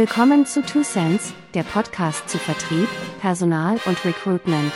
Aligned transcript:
Willkommen 0.00 0.46
zu 0.46 0.62
Two 0.62 0.80
Cents, 0.80 1.34
der 1.52 1.62
Podcast 1.62 2.26
zu 2.26 2.38
Vertrieb, 2.38 2.88
Personal 3.20 3.78
und 3.84 4.02
Recruitment. 4.02 4.72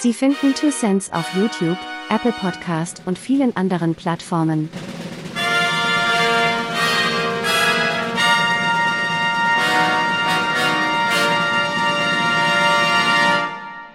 Sie 0.00 0.12
finden 0.12 0.56
Two 0.56 0.70
Cents 0.70 1.12
auf 1.12 1.36
YouTube, 1.36 1.78
Apple 2.10 2.32
Podcast 2.32 3.02
und 3.06 3.16
vielen 3.16 3.54
anderen 3.54 3.94
Plattformen. 3.94 4.70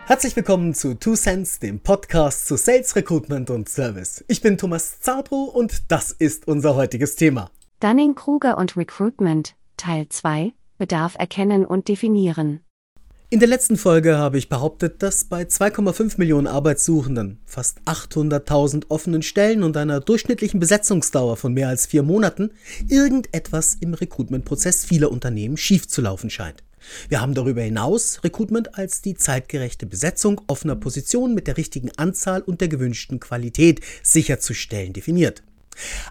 Herzlich 0.06 0.38
willkommen 0.38 0.74
zu 0.74 0.94
Two 0.94 1.16
Cents, 1.16 1.60
dem 1.60 1.82
Podcast 1.82 2.48
zu 2.48 2.56
Sales, 2.56 2.96
Recruitment 2.96 3.50
und 3.50 3.68
Service. 3.68 4.24
Ich 4.30 4.40
bin 4.40 4.58
Thomas 4.58 5.02
Zabro 5.02 5.44
und 5.44 5.92
das 5.92 6.14
ist 6.14 6.48
unser 6.48 6.76
heutiges 6.76 7.18
Thema. 7.18 7.52
Dunning-Kruger 7.82 8.58
und 8.58 8.78
Recruitment, 8.78 9.56
Teil 9.80 10.08
2, 10.10 10.52
Bedarf 10.78 11.16
erkennen 11.18 11.66
und 11.66 11.88
definieren. 11.88 12.60
In 13.32 13.40
der 13.40 13.48
letzten 13.48 13.78
Folge 13.78 14.18
habe 14.18 14.38
ich 14.38 14.50
behauptet, 14.50 15.02
dass 15.02 15.24
bei 15.24 15.44
2,5 15.44 16.16
Millionen 16.18 16.48
Arbeitssuchenden, 16.48 17.40
fast 17.46 17.80
800.000 17.86 18.86
offenen 18.90 19.22
Stellen 19.22 19.64
und 19.64 19.78
einer 19.78 20.00
durchschnittlichen 20.00 20.60
Besetzungsdauer 20.60 21.38
von 21.38 21.54
mehr 21.54 21.70
als 21.70 21.86
vier 21.86 22.04
Monaten 22.04 22.52
irgendetwas 22.88 23.76
im 23.80 23.94
Recruitment-Prozess 23.94 24.84
vieler 24.84 25.12
Unternehmen 25.12 25.58
schief 25.58 25.88
zu 25.88 26.02
laufen 26.02 26.30
scheint. 26.30 26.64
Wir 27.08 27.22
haben 27.22 27.34
darüber 27.34 27.62
hinaus 27.62 28.24
Recruitment 28.24 28.78
als 28.78 29.02
die 29.02 29.14
zeitgerechte 29.14 29.86
Besetzung 29.86 30.42
offener 30.48 30.76
Positionen 30.76 31.36
mit 31.36 31.48
der 31.48 31.58
richtigen 31.58 31.92
Anzahl 31.98 32.42
und 32.42 32.62
der 32.62 32.68
gewünschten 32.68 33.20
Qualität 33.20 33.82
sicherzustellen 34.02 34.94
definiert. 34.94 35.44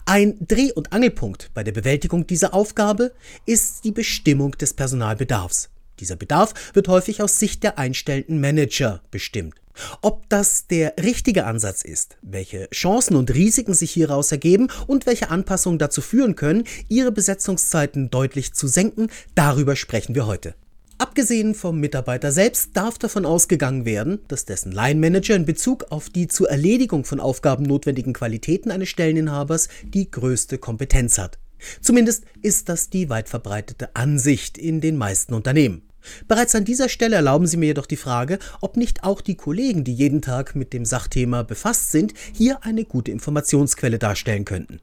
Ein 0.05 0.37
Dreh- 0.47 0.73
und 0.73 0.93
Angelpunkt 0.93 1.51
bei 1.55 1.65
der 1.65 1.73
Bewältigung 1.73 2.27
dieser 2.27 2.55
Aufgabe 2.55 3.13
ist 3.47 3.85
die 3.85 3.93
Bestimmung 3.93 4.53
des 4.53 4.75
Personalbedarfs. 4.75 5.71
Dieser 6.01 6.17
Bedarf 6.17 6.55
wird 6.75 6.89
häufig 6.89 7.23
aus 7.23 7.39
Sicht 7.39 7.63
der 7.63 7.79
einstellenden 7.79 8.41
Manager 8.41 9.03
bestimmt. 9.11 9.55
Ob 10.03 10.29
das 10.29 10.67
der 10.67 10.95
richtige 11.01 11.45
Ansatz 11.45 11.83
ist, 11.83 12.17
welche 12.23 12.69
Chancen 12.71 13.17
und 13.17 13.33
Risiken 13.33 13.75
sich 13.75 13.93
hieraus 13.93 14.33
ergeben 14.33 14.69
und 14.87 15.07
welche 15.07 15.31
Anpassungen 15.31 15.79
dazu 15.79 16.01
führen 16.01 16.35
können, 16.35 16.65
ihre 16.89 17.13
Besetzungszeiten 17.13 18.11
deutlich 18.11 18.55
zu 18.55 18.67
senken, 18.67 19.09
darüber 19.35 19.77
sprechen 19.77 20.15
wir 20.15 20.27
heute. 20.27 20.55
Abgesehen 21.01 21.55
vom 21.55 21.79
Mitarbeiter 21.79 22.33
selbst 22.33 22.71
darf 22.77 22.99
davon 22.99 23.25
ausgegangen 23.25 23.85
werden, 23.85 24.19
dass 24.27 24.47
dessen 24.47 24.73
Line 24.73 24.99
Manager 24.99 25.37
in 25.37 25.45
Bezug 25.45 25.87
auf 25.91 26.11
die 26.11 26.27
zur 26.27 26.51
Erledigung 26.51 27.05
von 27.05 27.21
Aufgaben 27.21 27.63
notwendigen 27.63 28.13
Qualitäten 28.13 28.73
eines 28.73 28.89
Stelleninhabers 28.89 29.69
die 29.85 30.11
größte 30.11 30.59
Kompetenz 30.59 31.19
hat. 31.19 31.39
Zumindest 31.81 32.25
ist 32.43 32.69
das 32.69 32.91
die 32.91 33.09
weit 33.11 33.29
verbreitete 33.29 33.95
Ansicht 33.95 34.59
in 34.59 34.81
den 34.81 34.97
meisten 34.97 35.35
Unternehmen. 35.35 35.83
Bereits 36.27 36.57
an 36.57 36.65
dieser 36.65 36.89
Stelle 36.89 37.17
erlauben 37.17 37.47
Sie 37.47 37.59
mir 37.59 37.67
jedoch 37.67 37.87
die 37.87 37.97
Frage, 37.97 38.41
ob 38.61 38.77
nicht 38.77 39.05
auch 39.05 39.21
die 39.21 39.37
Kollegen, 39.37 39.85
die 39.85 39.95
jeden 39.95 40.23
Tag 40.23 40.57
mit 40.57 40.73
dem 40.73 40.85
Sachthema 40.85 41.45
befasst 41.45 41.93
sind, 41.93 42.13
hier 42.33 42.65
eine 42.65 42.85
gute 42.85 43.13
Informationsquelle 43.13 43.99
darstellen 43.99 44.45
könnten. 44.45 44.81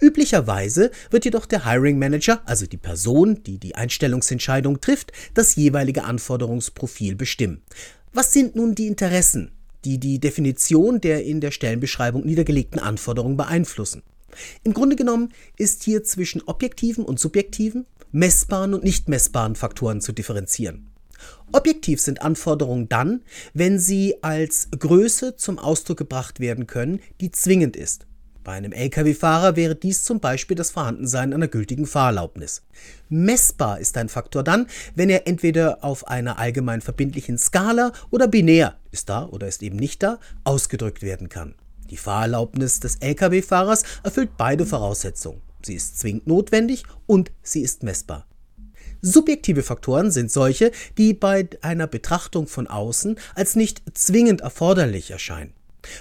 Üblicherweise 0.00 0.90
wird 1.10 1.24
jedoch 1.24 1.46
der 1.46 1.64
Hiring 1.64 1.98
Manager, 1.98 2.42
also 2.46 2.66
die 2.66 2.76
Person, 2.76 3.42
die 3.42 3.58
die 3.58 3.74
Einstellungsentscheidung 3.74 4.80
trifft, 4.80 5.12
das 5.34 5.56
jeweilige 5.56 6.04
Anforderungsprofil 6.04 7.16
bestimmen. 7.16 7.62
Was 8.12 8.32
sind 8.32 8.56
nun 8.56 8.74
die 8.74 8.86
Interessen, 8.86 9.52
die 9.84 9.98
die 9.98 10.18
Definition 10.18 11.00
der 11.00 11.24
in 11.24 11.40
der 11.40 11.50
Stellenbeschreibung 11.50 12.24
niedergelegten 12.24 12.80
Anforderungen 12.80 13.36
beeinflussen? 13.36 14.02
Im 14.62 14.74
Grunde 14.74 14.96
genommen 14.96 15.32
ist 15.56 15.82
hier 15.82 16.04
zwischen 16.04 16.42
objektiven 16.42 17.04
und 17.04 17.18
subjektiven, 17.18 17.86
messbaren 18.12 18.74
und 18.74 18.84
nicht 18.84 19.08
messbaren 19.08 19.54
Faktoren 19.54 20.00
zu 20.00 20.12
differenzieren. 20.12 20.90
Objektiv 21.52 22.00
sind 22.00 22.22
Anforderungen 22.22 22.88
dann, 22.88 23.22
wenn 23.54 23.78
sie 23.78 24.22
als 24.22 24.68
Größe 24.78 25.36
zum 25.36 25.58
Ausdruck 25.58 25.98
gebracht 25.98 26.40
werden 26.40 26.66
können, 26.66 27.00
die 27.20 27.30
zwingend 27.30 27.76
ist. 27.76 28.06
Bei 28.42 28.52
einem 28.52 28.72
Lkw-Fahrer 28.72 29.54
wäre 29.56 29.74
dies 29.74 30.02
zum 30.02 30.18
Beispiel 30.18 30.56
das 30.56 30.70
Vorhandensein 30.70 31.34
einer 31.34 31.48
gültigen 31.48 31.86
Fahrerlaubnis. 31.86 32.62
Messbar 33.10 33.80
ist 33.80 33.98
ein 33.98 34.08
Faktor 34.08 34.42
dann, 34.42 34.66
wenn 34.94 35.10
er 35.10 35.26
entweder 35.26 35.84
auf 35.84 36.08
einer 36.08 36.38
allgemein 36.38 36.80
verbindlichen 36.80 37.36
Skala 37.36 37.92
oder 38.10 38.28
binär 38.28 38.76
ist 38.92 39.10
da 39.10 39.26
oder 39.26 39.46
ist 39.46 39.62
eben 39.62 39.76
nicht 39.76 40.02
da 40.02 40.18
ausgedrückt 40.44 41.02
werden 41.02 41.28
kann. 41.28 41.54
Die 41.90 41.98
Fahrerlaubnis 41.98 42.80
des 42.80 42.96
Lkw-Fahrers 42.96 43.82
erfüllt 44.04 44.36
beide 44.38 44.64
Voraussetzungen. 44.64 45.42
Sie 45.62 45.74
ist 45.74 45.98
zwingend 45.98 46.26
notwendig 46.26 46.84
und 47.06 47.30
sie 47.42 47.60
ist 47.60 47.82
messbar. 47.82 48.26
Subjektive 49.02 49.62
Faktoren 49.62 50.10
sind 50.10 50.30
solche, 50.30 50.72
die 50.96 51.14
bei 51.14 51.48
einer 51.62 51.86
Betrachtung 51.86 52.46
von 52.46 52.66
außen 52.66 53.18
als 53.34 53.56
nicht 53.56 53.82
zwingend 53.94 54.40
erforderlich 54.40 55.10
erscheinen. 55.10 55.52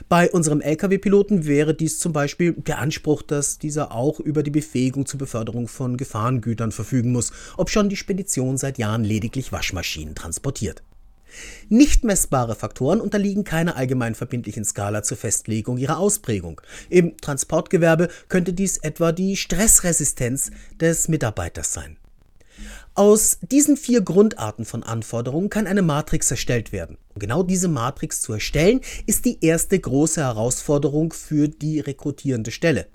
Bei 0.07 0.29
unserem 0.31 0.62
Lkw-Piloten 0.62 1.45
wäre 1.45 1.73
dies 1.73 2.00
zum 2.00 2.13
Beispiel 2.13 2.53
der 2.53 2.79
Anspruch, 2.79 3.22
dass 3.22 3.57
dieser 3.57 3.91
auch 3.91 4.19
über 4.19 4.44
die 4.44 4.51
Befähigung 4.51 5.06
zur 5.06 5.19
Beförderung 5.19 5.67
von 5.67 5.97
Gefahrengütern 5.97 6.72
verfügen 6.72 7.12
muss, 7.12 7.31
obschon 7.57 7.89
die 7.89 7.95
Spedition 7.95 8.57
seit 8.57 8.78
Jahren 8.78 9.03
lediglich 9.03 9.51
Waschmaschinen 9.51 10.16
transportiert. 10.16 10.84
Nicht 11.69 12.03
messbare 12.03 12.56
Faktoren 12.56 13.01
unterliegen 13.01 13.44
keiner 13.44 13.75
allgemein 13.75 14.16
verbindlichen 14.16 14.66
Skala 14.66 15.03
zur 15.03 15.18
Festlegung 15.18 15.78
ihrer 15.78 16.00
Ausprägung. 16.00 16.59
Im 16.89 17.18
Transportgewerbe 17.18 18.09
könnte 18.28 18.53
dies 18.53 18.78
etwa 18.78 19.12
die 19.12 19.35
Stressresistenz 19.35 20.51
des 20.79 21.07
Mitarbeiters 21.07 21.73
sein. 21.73 21.97
Aus 22.99 23.37
diesen 23.41 23.77
vier 23.77 24.01
Grundarten 24.01 24.65
von 24.65 24.83
Anforderungen 24.83 25.49
kann 25.49 25.67
eine 25.67 25.81
Matrix 25.81 26.29
erstellt 26.31 26.73
werden. 26.73 26.97
Genau 27.15 27.43
diese 27.43 27.69
Matrix 27.69 28.19
zu 28.19 28.33
erstellen, 28.33 28.81
ist 29.05 29.23
die 29.23 29.37
erste 29.39 29.79
große 29.79 30.19
Herausforderung 30.19 31.13
für 31.13 31.47
die 31.47 31.79
rekrutierende 31.79 32.51
Stelle. 32.51 32.88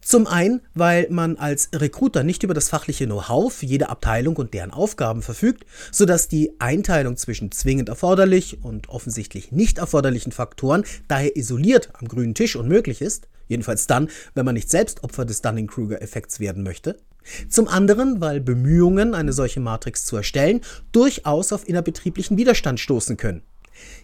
Zum 0.00 0.28
einen, 0.28 0.60
weil 0.74 1.08
man 1.10 1.38
als 1.38 1.70
Recruiter 1.74 2.22
nicht 2.22 2.44
über 2.44 2.54
das 2.54 2.68
fachliche 2.68 3.06
Know-how 3.06 3.52
für 3.52 3.66
jede 3.66 3.88
Abteilung 3.88 4.36
und 4.36 4.54
deren 4.54 4.70
Aufgaben 4.70 5.22
verfügt, 5.22 5.64
sodass 5.90 6.28
die 6.28 6.52
Einteilung 6.60 7.16
zwischen 7.16 7.50
zwingend 7.50 7.88
erforderlich 7.88 8.62
und 8.62 8.88
offensichtlich 8.88 9.50
nicht 9.50 9.78
erforderlichen 9.78 10.30
Faktoren 10.30 10.84
daher 11.08 11.34
isoliert 11.36 11.90
am 11.94 12.06
grünen 12.06 12.34
Tisch 12.34 12.54
unmöglich 12.54 13.00
ist, 13.00 13.26
jedenfalls 13.48 13.86
dann, 13.86 14.08
wenn 14.34 14.44
man 14.44 14.54
nicht 14.54 14.70
selbst 14.70 15.02
Opfer 15.04 15.24
des 15.24 15.42
Dunning-Kruger-Effekts 15.42 16.40
werden 16.40 16.62
möchte. 16.62 16.98
Zum 17.48 17.68
anderen, 17.68 18.20
weil 18.20 18.40
Bemühungen, 18.40 19.14
eine 19.14 19.32
solche 19.32 19.60
Matrix 19.60 20.04
zu 20.04 20.16
erstellen, 20.16 20.60
durchaus 20.92 21.52
auf 21.52 21.68
innerbetrieblichen 21.68 22.36
Widerstand 22.38 22.80
stoßen 22.80 23.16
können. 23.16 23.42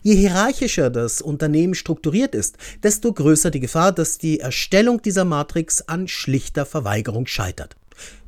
Je 0.02 0.14
hierarchischer 0.14 0.90
das 0.90 1.20
Unternehmen 1.20 1.74
strukturiert 1.74 2.34
ist, 2.34 2.58
desto 2.82 3.12
größer 3.12 3.50
die 3.50 3.60
Gefahr, 3.60 3.92
dass 3.92 4.18
die 4.18 4.40
Erstellung 4.40 5.02
dieser 5.02 5.24
Matrix 5.24 5.82
an 5.82 6.06
schlichter 6.06 6.66
Verweigerung 6.66 7.26
scheitert. 7.26 7.76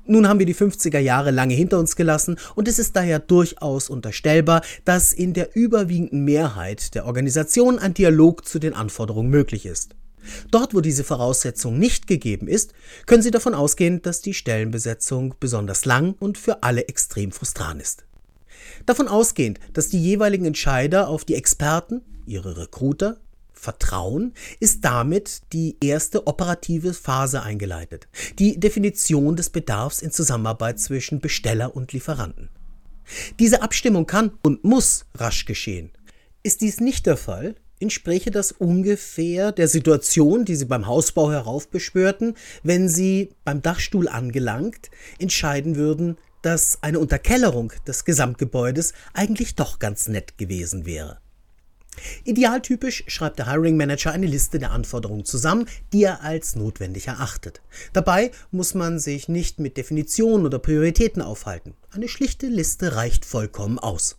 Nun 0.09 0.29
haben 0.29 0.39
wir 0.39 0.47
die 0.47 0.55
50er 0.55 1.01
Jahre 1.01 1.33
lange 1.33 1.55
hinter 1.55 1.81
uns 1.81 1.97
gelassen 1.97 2.39
und 2.55 2.69
es 2.69 2.79
ist 2.79 2.95
daher 2.95 3.19
durchaus 3.19 3.91
unterstellbar, 3.91 4.63
dass 4.85 5.13
in 5.13 5.33
der 5.33 5.57
überwiegenden 5.57 6.25
Mehrheit 6.25 6.95
der 6.95 7.07
Organisation 7.07 7.81
ein 7.81 7.93
Dialog 7.93 8.47
zu 8.47 8.61
den 8.61 8.73
Anforderungen 8.73 9.31
möglich 9.31 9.67
ist. 9.67 9.97
Dort, 10.51 10.75
wo 10.75 10.81
diese 10.81 11.05
Voraussetzung 11.05 11.79
nicht 11.79 12.07
gegeben 12.07 12.49
ist, 12.49 12.73
können 13.07 13.23
Sie 13.23 13.31
davon 13.31 13.55
ausgehen, 13.55 14.03
dass 14.03 14.21
die 14.21 14.35
Stellenbesetzung 14.35 15.35
besonders 15.41 15.85
lang 15.85 16.15
und 16.19 16.39
für 16.39 16.63
alle 16.63 16.89
extrem 16.89 17.33
frustrant 17.33 17.81
ist. 17.81 18.05
Davon 18.85 19.09
ausgehend, 19.09 19.61
dass 19.73 19.89
die 19.89 20.03
jeweiligen 20.03 20.45
Entscheider 20.45 21.09
auf 21.09 21.25
die 21.25 21.35
Experten, 21.35 22.03
ihre 22.27 22.57
Recruiter, 22.57 23.19
vertrauen, 23.53 24.35
ist 24.61 24.85
damit 24.85 25.41
die 25.53 25.77
erste 25.83 26.27
operative 26.27 26.93
Phase 26.93 27.43
eingeleitet, 27.43 28.07
die 28.39 28.61
Definition 28.61 29.35
des 29.35 29.51
Bedarfs 29.51 30.03
in 30.03 30.11
Zusammenarbeit 30.11 30.79
zwischen 30.79 31.21
Besteller 31.21 31.75
und 31.75 31.93
Lieferanten. 31.93 32.51
Diese 33.39 33.63
Abstimmung 33.63 34.07
kann 34.07 34.33
und 34.43 34.65
muss 34.65 35.07
rasch 35.15 35.47
geschehen. 35.47 35.91
Ist 36.43 36.61
dies 36.61 36.81
nicht 36.81 37.07
der 37.07 37.17
Fall, 37.17 37.57
entspräche 37.81 38.31
das 38.31 38.53
ungefähr 38.53 39.53
der 39.53 39.69
Situation, 39.69 40.45
die 40.45 40.57
Sie 40.57 40.65
beim 40.65 40.87
Hausbau 40.87 41.31
heraufbeschwörten, 41.31 42.35
wenn 42.63 42.89
Sie 42.89 43.31
beim 43.45 43.63
Dachstuhl 43.63 44.09
angelangt 44.09 44.91
entscheiden 45.19 45.77
würden, 45.77 46.17
dass 46.43 46.79
eine 46.83 47.01
Unterkellerung 47.01 47.73
des 47.87 48.05
Gesamtgebäudes 48.05 48.93
eigentlich 49.15 49.57
doch 49.57 49.79
ganz 49.79 50.09
nett 50.09 50.39
gewesen 50.39 50.87
wäre. 50.87 51.19
Idealtypisch 52.25 53.05
schreibt 53.07 53.39
der 53.39 53.51
Hiring 53.51 53.77
Manager 53.77 54.13
eine 54.13 54.27
Liste 54.27 54.59
der 54.59 54.71
Anforderungen 54.71 55.25
zusammen, 55.25 55.67
die 55.93 56.05
er 56.05 56.23
als 56.23 56.55
notwendig 56.55 57.09
erachtet. 57.09 57.63
Dabei 57.93 58.31
muss 58.51 58.75
man 58.75 58.99
sich 58.99 59.29
nicht 59.29 59.61
mit 59.61 59.77
Definitionen 59.77 60.47
oder 60.47 60.59
Prioritäten 60.59 61.23
aufhalten. 61.23 61.75
Eine 61.91 62.09
schlichte 62.09 62.47
Liste 62.47 62.97
reicht 62.97 63.25
vollkommen 63.25 63.79
aus. 63.79 64.19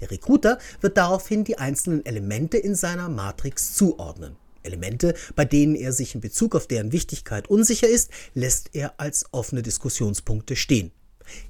Der 0.00 0.10
Recruiter 0.10 0.58
wird 0.80 0.96
daraufhin 0.96 1.44
die 1.44 1.58
einzelnen 1.58 2.04
Elemente 2.04 2.58
in 2.58 2.74
seiner 2.74 3.08
Matrix 3.08 3.74
zuordnen. 3.74 4.36
Elemente, 4.62 5.14
bei 5.34 5.44
denen 5.44 5.74
er 5.76 5.92
sich 5.92 6.14
in 6.14 6.20
Bezug 6.20 6.54
auf 6.54 6.66
deren 6.66 6.92
Wichtigkeit 6.92 7.48
unsicher 7.48 7.88
ist, 7.88 8.10
lässt 8.34 8.70
er 8.74 8.94
als 8.98 9.26
offene 9.32 9.62
Diskussionspunkte 9.62 10.56
stehen. 10.56 10.90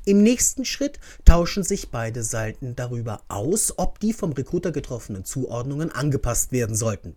Im 0.05 0.23
nächsten 0.23 0.65
Schritt 0.65 0.99
tauschen 1.25 1.63
sich 1.63 1.91
beide 1.91 2.23
Seiten 2.23 2.77
darüber 2.77 3.23
aus, 3.29 3.75
ob 3.77 4.01
die 4.01 4.13
vom 4.13 4.33
Recruiter 4.33 4.73
getroffenen 4.73 5.25
Zuordnungen 5.25 5.93
angepasst 5.93 6.53
werden 6.53 6.77
sollten. 6.77 7.17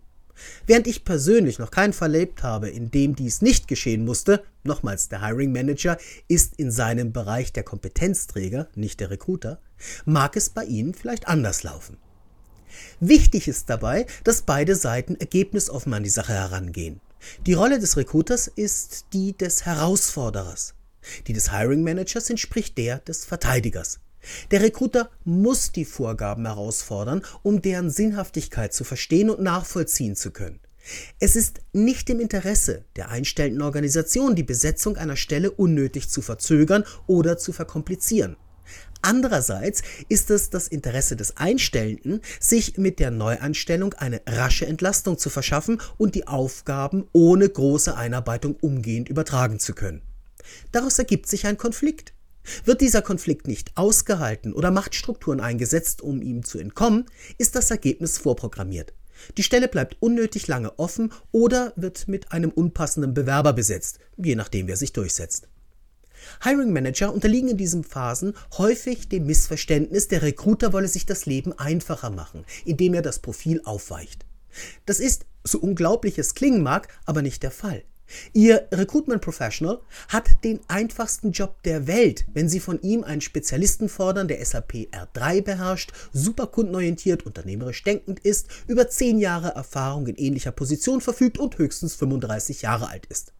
Während 0.66 0.86
ich 0.86 1.04
persönlich 1.04 1.58
noch 1.58 1.70
keinen 1.70 1.92
Fall 1.92 2.14
erlebt 2.14 2.42
habe, 2.42 2.70
in 2.70 2.90
dem 2.90 3.14
dies 3.14 3.42
nicht 3.42 3.68
geschehen 3.68 4.04
musste, 4.04 4.42
nochmals 4.62 5.08
der 5.08 5.24
Hiring 5.24 5.52
Manager 5.52 5.98
ist 6.28 6.54
in 6.56 6.70
seinem 6.70 7.12
Bereich 7.12 7.52
der 7.52 7.62
Kompetenzträger, 7.62 8.68
nicht 8.74 9.00
der 9.00 9.10
Recruiter, 9.10 9.60
mag 10.04 10.36
es 10.36 10.50
bei 10.50 10.64
Ihnen 10.64 10.94
vielleicht 10.94 11.28
anders 11.28 11.62
laufen. 11.62 11.96
Wichtig 13.00 13.48
ist 13.48 13.68
dabei, 13.68 14.06
dass 14.24 14.42
beide 14.42 14.76
Seiten 14.76 15.16
ergebnisoffen 15.16 15.94
an 15.94 16.02
die 16.02 16.10
Sache 16.10 16.32
herangehen. 16.32 17.00
Die 17.46 17.54
Rolle 17.54 17.78
des 17.78 17.96
Recruiters 17.96 18.46
ist 18.48 19.06
die 19.12 19.36
des 19.36 19.66
Herausforderers. 19.66 20.74
Die 21.26 21.32
des 21.32 21.50
Hiring 21.50 21.82
Managers 21.82 22.30
entspricht 22.30 22.78
der 22.78 22.98
des 22.98 23.24
Verteidigers. 23.24 24.00
Der 24.50 24.60
Recruiter 24.60 25.10
muss 25.24 25.72
die 25.72 25.84
Vorgaben 25.84 26.46
herausfordern, 26.46 27.22
um 27.42 27.62
deren 27.62 27.90
Sinnhaftigkeit 27.90 28.74
zu 28.74 28.84
verstehen 28.84 29.30
und 29.30 29.40
nachvollziehen 29.40 30.14
zu 30.14 30.30
können. 30.30 30.60
Es 31.18 31.36
ist 31.36 31.60
nicht 31.72 32.08
im 32.10 32.20
Interesse 32.20 32.84
der 32.96 33.10
einstellenden 33.10 33.62
Organisation, 33.62 34.34
die 34.34 34.42
Besetzung 34.42 34.96
einer 34.96 35.16
Stelle 35.16 35.50
unnötig 35.50 36.08
zu 36.08 36.22
verzögern 36.22 36.84
oder 37.06 37.38
zu 37.38 37.52
verkomplizieren. 37.52 38.36
Andererseits 39.02 39.82
ist 40.08 40.30
es 40.30 40.50
das 40.50 40.68
Interesse 40.68 41.16
des 41.16 41.36
Einstellenden, 41.36 42.20
sich 42.38 42.76
mit 42.76 42.98
der 42.98 43.10
Neuanstellung 43.10 43.94
eine 43.94 44.20
rasche 44.26 44.66
Entlastung 44.66 45.18
zu 45.18 45.30
verschaffen 45.30 45.80
und 45.96 46.14
die 46.14 46.26
Aufgaben 46.26 47.08
ohne 47.12 47.48
große 47.48 47.96
Einarbeitung 47.96 48.56
umgehend 48.60 49.08
übertragen 49.08 49.58
zu 49.58 49.74
können. 49.74 50.02
Daraus 50.72 50.98
ergibt 50.98 51.28
sich 51.28 51.46
ein 51.46 51.56
Konflikt. 51.56 52.12
Wird 52.64 52.80
dieser 52.80 53.02
Konflikt 53.02 53.46
nicht 53.46 53.76
ausgehalten 53.76 54.52
oder 54.52 54.70
Machtstrukturen 54.70 55.40
eingesetzt, 55.40 56.02
um 56.02 56.22
ihm 56.22 56.44
zu 56.44 56.58
entkommen, 56.58 57.06
ist 57.38 57.54
das 57.54 57.70
Ergebnis 57.70 58.18
vorprogrammiert. 58.18 58.94
Die 59.36 59.42
Stelle 59.42 59.68
bleibt 59.68 59.96
unnötig 60.00 60.46
lange 60.46 60.78
offen 60.78 61.12
oder 61.32 61.72
wird 61.76 62.08
mit 62.08 62.32
einem 62.32 62.50
unpassenden 62.50 63.12
Bewerber 63.14 63.52
besetzt, 63.52 63.98
je 64.16 64.34
nachdem 64.34 64.66
wer 64.68 64.76
sich 64.76 64.92
durchsetzt. 64.92 65.48
Hiring 66.42 66.72
Manager 66.72 67.12
unterliegen 67.12 67.50
in 67.50 67.56
diesen 67.56 67.84
Phasen 67.84 68.34
häufig 68.58 69.08
dem 69.08 69.26
Missverständnis, 69.26 70.08
der 70.08 70.22
Recruiter 70.22 70.72
wolle 70.72 70.88
sich 70.88 71.06
das 71.06 71.26
Leben 71.26 71.52
einfacher 71.58 72.10
machen, 72.10 72.44
indem 72.64 72.94
er 72.94 73.02
das 73.02 73.18
Profil 73.18 73.60
aufweicht. 73.64 74.24
Das 74.86 75.00
ist, 75.00 75.26
so 75.44 75.58
unglaublich 75.58 76.18
es 76.18 76.34
klingen 76.34 76.62
mag, 76.62 76.88
aber 77.06 77.22
nicht 77.22 77.42
der 77.42 77.50
Fall. 77.50 77.82
Ihr 78.32 78.66
Recruitment 78.72 79.22
Professional 79.22 79.80
hat 80.08 80.42
den 80.44 80.60
einfachsten 80.68 81.32
Job 81.32 81.62
der 81.62 81.86
Welt, 81.86 82.24
wenn 82.32 82.48
Sie 82.48 82.60
von 82.60 82.80
ihm 82.82 83.04
einen 83.04 83.20
Spezialisten 83.20 83.88
fordern, 83.88 84.28
der 84.28 84.44
SAP 84.44 84.88
R3 84.90 85.42
beherrscht, 85.42 85.92
super 86.12 86.48
kundenorientiert, 86.48 87.24
unternehmerisch 87.24 87.82
denkend 87.84 88.20
ist, 88.20 88.48
über 88.66 88.88
10 88.88 89.18
Jahre 89.18 89.50
Erfahrung 89.50 90.06
in 90.06 90.16
ähnlicher 90.16 90.52
Position 90.52 91.00
verfügt 91.00 91.38
und 91.38 91.58
höchstens 91.58 91.94
35 91.94 92.62
Jahre 92.62 92.88
alt 92.88 93.06
ist. 93.06 93.32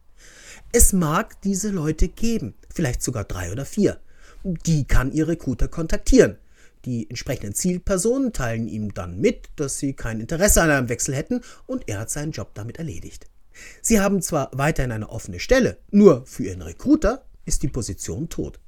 Es 0.71 0.93
mag 0.93 1.41
diese 1.41 1.69
Leute 1.69 2.07
geben, 2.07 2.55
vielleicht 2.73 3.01
sogar 3.01 3.23
drei 3.23 3.51
oder 3.51 3.65
vier. 3.65 3.99
Die 4.43 4.85
kann 4.85 5.11
Ihr 5.11 5.27
Recruiter 5.27 5.67
kontaktieren. 5.67 6.37
Die 6.85 7.07
entsprechenden 7.09 7.53
Zielpersonen 7.53 8.33
teilen 8.33 8.67
ihm 8.67 8.93
dann 8.93 9.19
mit, 9.19 9.49
dass 9.55 9.77
sie 9.77 9.93
kein 9.93 10.19
Interesse 10.19 10.63
an 10.63 10.71
einem 10.71 10.89
Wechsel 10.89 11.15
hätten 11.15 11.41
und 11.67 11.87
er 11.87 11.99
hat 11.99 12.09
seinen 12.09 12.31
Job 12.31 12.51
damit 12.55 12.77
erledigt. 12.77 13.27
Sie 13.81 13.99
haben 13.99 14.21
zwar 14.21 14.49
weiterhin 14.53 14.91
eine 14.91 15.09
offene 15.09 15.39
Stelle, 15.39 15.77
nur 15.91 16.25
für 16.25 16.45
Ihren 16.45 16.63
Recruiter 16.63 17.25
ist 17.45 17.61
die 17.61 17.67
Position 17.67 18.29
tot. 18.29 18.59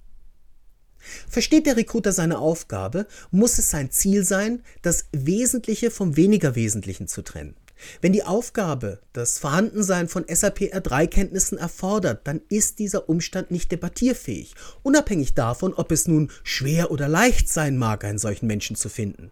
Versteht 1.28 1.66
der 1.66 1.76
Recruiter 1.76 2.14
seine 2.14 2.38
Aufgabe, 2.38 3.08
muss 3.32 3.58
es 3.58 3.70
sein 3.70 3.92
Ziel 3.92 4.24
sein, 4.24 4.62
das 4.82 5.06
Wesentliche 5.12 5.92
vom 5.92 6.16
weniger 6.16 6.56
Wesentlichen 6.56 7.08
zu 7.08 7.24
trennen. 7.24 7.56
Wenn 8.02 8.14
die 8.14 8.24
Aufgabe 8.24 9.00
das 9.14 9.40
Vorhandensein 9.40 10.08
von 10.08 10.26
SAP 10.28 10.74
R3-Kenntnissen 10.74 11.58
erfordert, 11.58 12.28
dann 12.28 12.42
ist 12.50 12.80
dieser 12.80 13.10
Umstand 13.10 13.52
nicht 13.52 13.72
debattierfähig, 13.72 14.56
unabhängig 14.82 15.34
davon, 15.34 15.74
ob 15.74 15.92
es 15.92 16.08
nun 16.08 16.32
schwer 16.44 16.92
oder 16.92 17.08
leicht 17.08 17.50
sein 17.50 17.78
mag, 17.78 18.04
einen 18.04 18.18
solchen 18.20 18.48
Menschen 18.48 18.76
zu 18.76 18.90
finden. 18.90 19.32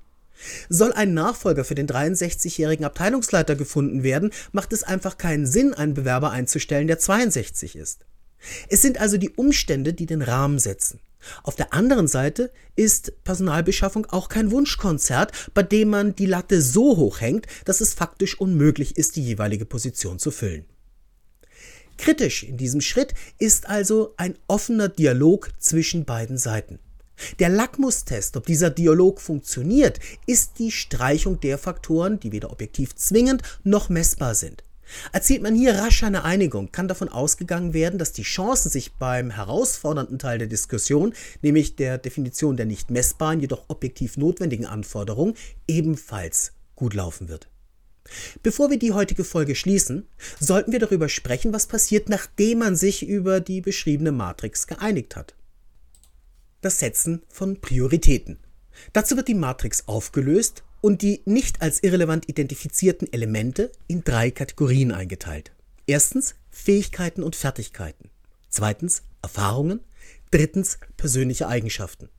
Soll 0.69 0.91
ein 0.93 1.13
Nachfolger 1.13 1.63
für 1.63 1.75
den 1.75 1.87
63-jährigen 1.87 2.85
Abteilungsleiter 2.85 3.55
gefunden 3.55 4.03
werden, 4.03 4.31
macht 4.51 4.73
es 4.73 4.83
einfach 4.83 5.17
keinen 5.17 5.45
Sinn, 5.45 5.73
einen 5.73 5.93
Bewerber 5.93 6.31
einzustellen, 6.31 6.87
der 6.87 6.99
62 6.99 7.75
ist. 7.75 8.05
Es 8.69 8.81
sind 8.81 8.99
also 8.99 9.17
die 9.17 9.29
Umstände, 9.29 9.93
die 9.93 10.07
den 10.07 10.21
Rahmen 10.21 10.57
setzen. 10.57 10.99
Auf 11.43 11.55
der 11.55 11.73
anderen 11.73 12.07
Seite 12.07 12.51
ist 12.75 13.23
Personalbeschaffung 13.23 14.05
auch 14.07 14.29
kein 14.29 14.51
Wunschkonzert, 14.51 15.31
bei 15.53 15.63
dem 15.63 15.89
man 15.89 16.15
die 16.15 16.25
Latte 16.25 16.61
so 16.61 16.97
hoch 16.97 17.21
hängt, 17.21 17.47
dass 17.65 17.81
es 17.81 17.93
faktisch 17.93 18.39
unmöglich 18.39 18.97
ist, 18.97 19.15
die 19.15 19.23
jeweilige 19.23 19.65
Position 19.65 20.19
zu 20.19 20.31
füllen. 20.31 20.65
Kritisch 21.97 22.43
in 22.43 22.57
diesem 22.57 22.81
Schritt 22.81 23.13
ist 23.37 23.67
also 23.67 24.13
ein 24.17 24.35
offener 24.47 24.89
Dialog 24.89 25.51
zwischen 25.59 26.05
beiden 26.05 26.37
Seiten. 26.37 26.79
Der 27.39 27.49
Lackmustest, 27.49 28.35
ob 28.37 28.47
dieser 28.47 28.71
Dialog 28.71 29.21
funktioniert, 29.21 29.99
ist 30.25 30.57
die 30.57 30.71
Streichung 30.71 31.39
der 31.39 31.57
Faktoren, 31.57 32.19
die 32.19 32.31
weder 32.31 32.51
objektiv 32.51 32.95
zwingend 32.95 33.43
noch 33.63 33.89
messbar 33.89 34.33
sind. 34.33 34.63
Erzielt 35.11 35.41
man 35.41 35.55
hier 35.55 35.75
rasch 35.75 36.03
eine 36.03 36.23
Einigung, 36.23 36.71
kann 36.71 36.87
davon 36.87 37.09
ausgegangen 37.09 37.73
werden, 37.73 37.99
dass 37.99 38.11
die 38.11 38.23
Chancen, 38.23 38.69
sich 38.69 38.93
beim 38.93 39.31
herausfordernden 39.31 40.19
Teil 40.19 40.37
der 40.37 40.47
Diskussion, 40.47 41.13
nämlich 41.41 41.75
der 41.75 41.97
Definition 41.97 42.57
der 42.57 42.65
nicht 42.65 42.91
messbaren, 42.91 43.39
jedoch 43.39 43.65
objektiv 43.67 44.17
notwendigen 44.17 44.65
Anforderungen, 44.65 45.35
ebenfalls 45.67 46.53
gut 46.75 46.93
laufen 46.93 47.29
wird. 47.29 47.47
Bevor 48.43 48.69
wir 48.69 48.79
die 48.79 48.93
heutige 48.93 49.23
Folge 49.23 49.55
schließen, 49.55 50.07
sollten 50.39 50.71
wir 50.71 50.79
darüber 50.79 51.07
sprechen, 51.07 51.53
was 51.53 51.67
passiert, 51.67 52.09
nachdem 52.09 52.59
man 52.59 52.75
sich 52.75 53.07
über 53.07 53.39
die 53.39 53.61
beschriebene 53.61 54.11
Matrix 54.11 54.67
geeinigt 54.67 55.15
hat 55.15 55.35
das 56.61 56.79
Setzen 56.79 57.23
von 57.27 57.59
Prioritäten. 57.59 58.37
Dazu 58.93 59.17
wird 59.17 59.27
die 59.27 59.35
Matrix 59.35 59.87
aufgelöst 59.87 60.63
und 60.81 61.01
die 61.01 61.21
nicht 61.25 61.61
als 61.61 61.81
irrelevant 61.83 62.27
identifizierten 62.27 63.11
Elemente 63.13 63.71
in 63.87 64.03
drei 64.03 64.31
Kategorien 64.31 64.91
eingeteilt. 64.91 65.51
Erstens 65.87 66.35
Fähigkeiten 66.49 67.23
und 67.23 67.35
Fertigkeiten. 67.35 68.09
Zweitens 68.49 69.03
Erfahrungen. 69.21 69.81
Drittens 70.31 70.79
persönliche 70.97 71.47
Eigenschaften. 71.47 72.09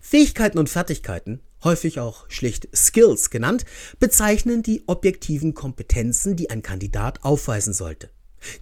Fähigkeiten 0.00 0.58
und 0.58 0.68
Fertigkeiten, 0.68 1.40
häufig 1.62 2.00
auch 2.00 2.28
schlicht 2.28 2.68
Skills 2.74 3.30
genannt, 3.30 3.64
bezeichnen 3.98 4.62
die 4.62 4.82
objektiven 4.86 5.54
Kompetenzen, 5.54 6.36
die 6.36 6.50
ein 6.50 6.62
Kandidat 6.62 7.22
aufweisen 7.24 7.72
sollte. 7.72 8.10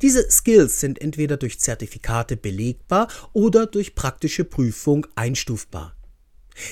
Diese 0.02 0.30
Skills 0.30 0.80
sind 0.80 1.00
entweder 1.00 1.36
durch 1.36 1.58
Zertifikate 1.58 2.36
belegbar 2.36 3.08
oder 3.32 3.66
durch 3.66 3.94
praktische 3.94 4.44
Prüfung 4.44 5.06
einstufbar. 5.14 5.96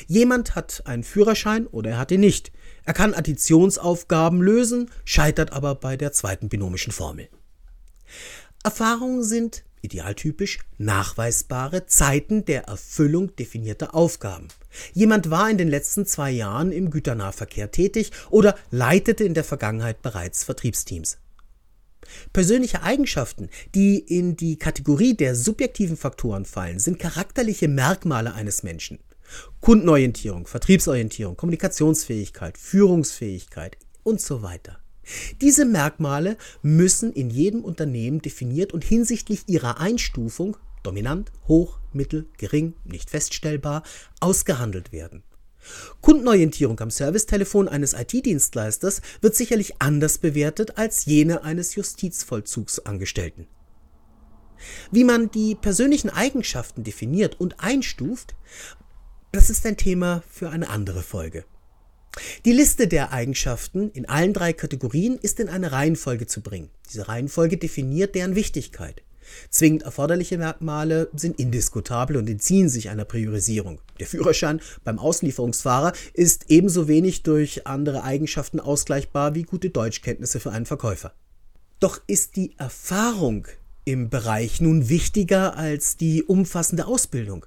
Jemand 0.07 0.55
hat 0.55 0.83
einen 0.87 1.05
Führerschein 1.05 1.67
oder 1.67 1.91
er 1.91 1.99
hat 1.99 2.11
ihn 2.11 2.21
nicht. 2.21 2.53
Er 2.85 2.95
kann 2.95 3.15
Additionsaufgaben 3.15 4.43
lösen, 4.43 4.91
scheitert 5.05 5.53
aber 5.53 5.75
bei 5.75 5.97
der 5.97 6.13
zweiten 6.13 6.49
binomischen 6.49 6.93
Formel. 6.93 7.29
Erfahrungen 8.65 9.23
sind 9.23 9.65
idealtypisch 9.83 10.59
nachweisbare 10.79 11.87
Zeiten 11.87 12.45
der 12.45 12.65
Erfüllung 12.65 13.35
definierter 13.37 13.95
Aufgaben. 13.95 14.49
Jemand 14.93 15.31
war 15.31 15.51
in 15.51 15.59
den 15.59 15.69
letzten 15.69 16.07
zwei 16.07 16.31
Jahren 16.31 16.73
im 16.73 16.91
Güternahverkehr 16.91 17.71
tätig 17.71 18.11
oder 18.31 18.57
leitete 18.71 19.25
in 19.25 19.35
der 19.35 19.45
Vergangenheit 19.45 20.03
bereits 20.03 20.45
Vertriebsteams. 20.45 21.19
Persönliche 22.33 22.83
Eigenschaften, 22.83 23.49
die 23.75 23.99
in 23.99 24.37
die 24.37 24.57
Kategorie 24.57 25.15
der 25.15 25.35
subjektiven 25.35 25.97
Faktoren 25.97 26.45
fallen, 26.45 26.79
sind 26.79 26.99
charakterliche 26.99 27.69
Merkmale 27.69 28.35
eines 28.35 28.63
Menschen. 28.63 28.99
Kundenorientierung, 29.61 30.47
Vertriebsorientierung, 30.47 31.37
Kommunikationsfähigkeit, 31.37 32.59
Führungsfähigkeit 32.59 33.77
und 34.03 34.21
so 34.21 34.43
weiter. 34.43 34.79
Diese 35.41 35.65
Merkmale 35.65 36.37
müssen 36.63 37.13
in 37.13 37.31
jedem 37.31 37.65
Unternehmen 37.65 38.21
definiert 38.21 38.73
und 38.73 38.85
hinsichtlich 38.85 39.45
ihrer 39.47 39.81
Einstufung 39.81 40.57
dominant, 40.83 41.33
hoch, 41.47 41.81
mittel, 41.93 42.27
gering, 42.39 42.75
nicht 42.85 43.11
feststellbar 43.11 43.83
ausgehandelt 44.21 44.93
werden. 44.93 45.23
Kundenorientierung 46.01 46.79
am 46.81 46.91
Servicetelefon 46.91 47.69
eines 47.69 47.93
IT-Dienstleisters 47.93 49.03
wird 49.21 49.35
sicherlich 49.35 49.81
anders 49.81 50.19
bewertet 50.19 50.79
als 50.79 51.05
jene 51.05 51.43
eines 51.43 51.75
Justizvollzugsangestellten. 51.75 53.49
Wie 54.91 55.05
man 55.05 55.31
die 55.31 55.55
persönlichen 55.55 56.11
Eigenschaften 56.11 56.85
definiert 56.85 57.41
und 57.41 57.61
einstuft, 57.61 58.35
das 59.33 59.51
ist 59.51 59.67
ein 59.67 59.77
Thema 59.77 60.23
für 60.31 60.51
eine 60.51 60.71
andere 60.71 61.03
Folge. 61.03 61.45
Die 62.45 62.53
Liste 62.53 62.89
der 62.89 63.13
Eigenschaften 63.13 63.91
in 63.91 64.09
allen 64.09 64.33
drei 64.33 64.53
Kategorien 64.53 65.19
ist 65.19 65.39
in 65.41 65.49
eine 65.49 65.73
Reihenfolge 65.73 66.27
zu 66.27 66.41
bringen. 66.41 66.71
Diese 66.89 67.09
Reihenfolge 67.09 67.59
definiert 67.59 68.15
deren 68.15 68.35
Wichtigkeit. 68.35 69.03
Zwingend 69.51 69.83
erforderliche 69.83 70.39
Merkmale 70.39 71.11
sind 71.15 71.39
indiskutabel 71.39 72.17
und 72.17 72.29
entziehen 72.31 72.71
sich 72.71 72.89
einer 72.89 73.05
Priorisierung. 73.05 73.81
Der 74.01 74.07
Führerschein 74.07 74.61
beim 74.85 74.99
Auslieferungsfahrer 74.99 75.93
ist 76.15 76.47
ebenso 76.49 76.89
wenig 76.89 77.23
durch 77.23 77.67
andere 77.67 78.05
Eigenschaften 78.05 78.59
ausgleichbar 78.59 79.35
wie 79.35 79.43
gute 79.43 79.69
Deutschkenntnisse 79.69 80.41
für 80.41 80.51
einen 80.51 80.67
Verkäufer. 80.67 81.13
Doch 81.79 82.01
ist 82.07 82.37
die 82.37 82.55
Erfahrung 82.59 83.47
im 83.85 84.09
Bereich 84.09 84.61
nun 84.63 84.89
wichtiger 84.89 85.57
als 85.57 85.97
die 85.99 86.23
umfassende 86.23 86.87
Ausbildung? 86.87 87.47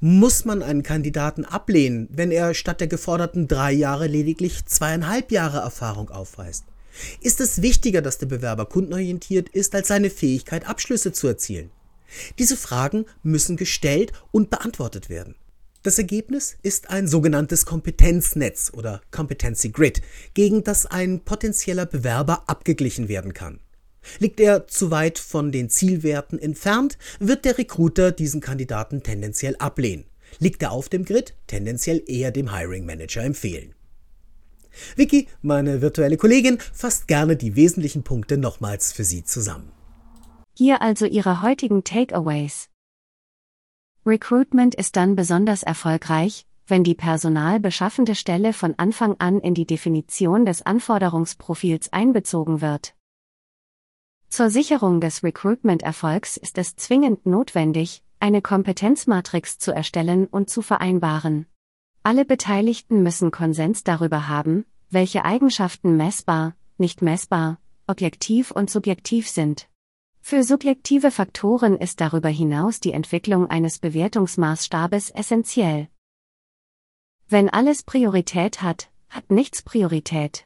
Muss 0.00 0.44
man 0.44 0.62
einen 0.62 0.82
Kandidaten 0.82 1.44
ablehnen, 1.44 2.08
wenn 2.10 2.30
er 2.30 2.54
statt 2.54 2.80
der 2.80 2.88
geforderten 2.88 3.48
drei 3.48 3.72
Jahre 3.72 4.06
lediglich 4.06 4.64
zweieinhalb 4.66 5.32
Jahre 5.32 5.58
Erfahrung 5.58 6.10
aufweist? 6.10 6.64
Ist 7.20 7.40
es 7.40 7.62
wichtiger, 7.62 8.02
dass 8.02 8.18
der 8.18 8.26
Bewerber 8.26 8.66
kundenorientiert 8.66 9.48
ist, 9.50 9.74
als 9.74 9.88
seine 9.88 10.10
Fähigkeit, 10.10 10.66
Abschlüsse 10.66 11.12
zu 11.12 11.26
erzielen? 11.28 11.70
Diese 12.38 12.56
Fragen 12.56 13.06
müssen 13.22 13.56
gestellt 13.56 14.12
und 14.30 14.50
beantwortet 14.50 15.08
werden. 15.08 15.34
Das 15.82 15.98
Ergebnis 15.98 16.56
ist 16.62 16.90
ein 16.90 17.06
sogenanntes 17.06 17.64
Kompetenznetz 17.64 18.72
oder 18.74 19.00
Competency 19.10 19.68
Grid, 19.68 20.02
gegen 20.34 20.64
das 20.64 20.86
ein 20.86 21.20
potenzieller 21.20 21.86
Bewerber 21.86 22.44
abgeglichen 22.48 23.08
werden 23.08 23.34
kann. 23.34 23.60
Liegt 24.18 24.40
er 24.40 24.66
zu 24.66 24.90
weit 24.90 25.18
von 25.18 25.52
den 25.52 25.68
Zielwerten 25.68 26.38
entfernt, 26.38 26.98
wird 27.18 27.44
der 27.44 27.58
Recruiter 27.58 28.12
diesen 28.12 28.40
Kandidaten 28.40 29.02
tendenziell 29.02 29.56
ablehnen. 29.56 30.04
Liegt 30.38 30.62
er 30.62 30.72
auf 30.72 30.88
dem 30.88 31.04
Grid, 31.04 31.34
tendenziell 31.46 32.02
eher 32.06 32.30
dem 32.30 32.54
Hiring 32.54 32.84
Manager 32.84 33.22
empfehlen. 33.22 33.74
Vicky, 34.94 35.28
meine 35.42 35.80
virtuelle 35.80 36.16
Kollegin, 36.16 36.58
fasst 36.72 37.08
gerne 37.08 37.36
die 37.36 37.56
wesentlichen 37.56 38.02
Punkte 38.02 38.36
nochmals 38.36 38.92
für 38.92 39.04
Sie 39.04 39.24
zusammen. 39.24 39.72
Hier 40.54 40.82
also 40.82 41.06
Ihre 41.06 41.42
heutigen 41.42 41.84
Takeaways. 41.84 42.68
Recruitment 44.04 44.74
ist 44.74 44.96
dann 44.96 45.16
besonders 45.16 45.62
erfolgreich, 45.62 46.46
wenn 46.66 46.84
die 46.84 46.94
personalbeschaffende 46.94 48.14
Stelle 48.14 48.52
von 48.52 48.74
Anfang 48.76 49.16
an 49.18 49.40
in 49.40 49.54
die 49.54 49.66
Definition 49.66 50.44
des 50.46 50.62
Anforderungsprofils 50.62 51.92
einbezogen 51.92 52.60
wird. 52.60 52.94
Zur 54.28 54.50
Sicherung 54.50 55.00
des 55.00 55.22
Recruitment-Erfolgs 55.22 56.36
ist 56.36 56.58
es 56.58 56.76
zwingend 56.76 57.26
notwendig, 57.26 58.02
eine 58.20 58.42
Kompetenzmatrix 58.42 59.58
zu 59.58 59.72
erstellen 59.72 60.26
und 60.26 60.50
zu 60.50 60.62
vereinbaren. 60.62 61.46
Alle 62.02 62.24
Beteiligten 62.24 63.02
müssen 63.02 63.30
Konsens 63.30 63.84
darüber 63.84 64.28
haben, 64.28 64.64
welche 64.90 65.24
Eigenschaften 65.24 65.96
messbar, 65.96 66.54
nicht 66.78 67.02
messbar, 67.02 67.58
objektiv 67.86 68.50
und 68.50 68.70
subjektiv 68.70 69.28
sind. 69.28 69.68
Für 70.20 70.42
subjektive 70.42 71.10
Faktoren 71.10 71.76
ist 71.76 72.00
darüber 72.00 72.28
hinaus 72.28 72.80
die 72.80 72.92
Entwicklung 72.92 73.48
eines 73.48 73.78
Bewertungsmaßstabes 73.78 75.10
essentiell. 75.10 75.88
Wenn 77.28 77.48
alles 77.48 77.84
Priorität 77.84 78.62
hat, 78.62 78.90
hat 79.08 79.30
nichts 79.30 79.62
Priorität. 79.62 80.45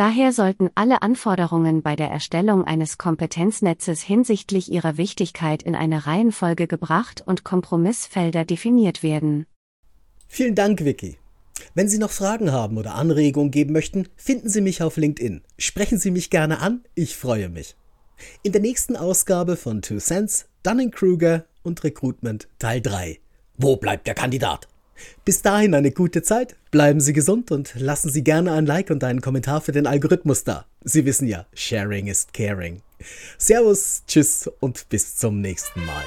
Daher 0.00 0.32
sollten 0.32 0.70
alle 0.76 1.02
Anforderungen 1.02 1.82
bei 1.82 1.94
der 1.94 2.08
Erstellung 2.08 2.64
eines 2.64 2.96
Kompetenznetzes 2.96 4.00
hinsichtlich 4.00 4.72
ihrer 4.72 4.96
Wichtigkeit 4.96 5.62
in 5.62 5.74
eine 5.74 6.06
Reihenfolge 6.06 6.66
gebracht 6.66 7.22
und 7.26 7.44
Kompromissfelder 7.44 8.46
definiert 8.46 9.02
werden. 9.02 9.44
Vielen 10.26 10.54
Dank, 10.54 10.86
Vicky. 10.86 11.18
Wenn 11.74 11.86
Sie 11.86 11.98
noch 11.98 12.12
Fragen 12.12 12.50
haben 12.50 12.78
oder 12.78 12.94
Anregungen 12.94 13.50
geben 13.50 13.74
möchten, 13.74 14.08
finden 14.16 14.48
Sie 14.48 14.62
mich 14.62 14.82
auf 14.82 14.96
LinkedIn. 14.96 15.42
Sprechen 15.58 15.98
Sie 15.98 16.10
mich 16.10 16.30
gerne 16.30 16.60
an, 16.60 16.82
ich 16.94 17.14
freue 17.14 17.50
mich. 17.50 17.76
In 18.42 18.52
der 18.52 18.62
nächsten 18.62 18.96
Ausgabe 18.96 19.54
von 19.58 19.82
Two 19.82 19.98
Cents, 19.98 20.48
Dunning-Kruger 20.62 21.44
und 21.62 21.84
Recruitment 21.84 22.48
Teil 22.58 22.80
3. 22.80 23.18
Wo 23.58 23.76
bleibt 23.76 24.06
der 24.06 24.14
Kandidat? 24.14 24.66
Bis 25.24 25.42
dahin 25.42 25.74
eine 25.74 25.90
gute 25.90 26.22
Zeit, 26.22 26.56
bleiben 26.70 27.00
Sie 27.00 27.12
gesund 27.12 27.50
und 27.50 27.74
lassen 27.76 28.10
Sie 28.10 28.24
gerne 28.24 28.52
ein 28.52 28.66
Like 28.66 28.90
und 28.90 29.04
einen 29.04 29.20
Kommentar 29.20 29.60
für 29.60 29.72
den 29.72 29.86
Algorithmus 29.86 30.44
da. 30.44 30.66
Sie 30.82 31.04
wissen 31.04 31.26
ja, 31.26 31.46
Sharing 31.54 32.06
ist 32.06 32.32
Caring. 32.32 32.82
Servus, 33.38 34.02
Tschüss 34.06 34.50
und 34.60 34.88
bis 34.88 35.16
zum 35.16 35.40
nächsten 35.40 35.84
Mal. 35.84 36.04